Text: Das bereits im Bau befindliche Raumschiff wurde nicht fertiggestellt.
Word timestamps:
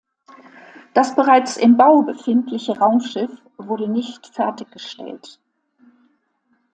Das 0.95 1.15
bereits 1.15 1.57
im 1.57 1.77
Bau 1.77 2.01
befindliche 2.01 2.75
Raumschiff 2.75 3.29
wurde 3.59 3.87
nicht 3.87 4.25
fertiggestellt. 4.33 5.39